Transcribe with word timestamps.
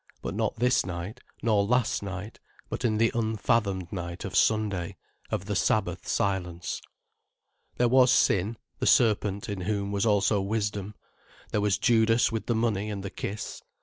But 0.23 0.33
not 0.33 0.55
this 0.55 0.83
night, 0.83 1.19
nor 1.43 1.63
last 1.63 2.01
night, 2.01 2.39
but 2.69 2.83
in 2.83 2.97
the 2.97 3.11
unfathomed 3.13 3.91
night 3.93 4.25
of 4.25 4.35
Sunday, 4.35 4.97
of 5.29 5.45
the 5.45 5.55
Sabbath 5.55 6.07
silence. 6.07 6.81
There 7.77 7.87
was 7.87 8.11
Sin, 8.11 8.57
the 8.79 8.87
serpent, 8.87 9.47
in 9.47 9.61
whom 9.61 9.91
was 9.91 10.07
also 10.07 10.41
wisdom. 10.41 10.95
There 11.51 11.61
was 11.61 11.77
Judas 11.77 12.31
with 12.31 12.47
the 12.47 12.55
money 12.55 12.89
and 12.89 13.03
the 13.03 13.11
kiss. 13.11 13.61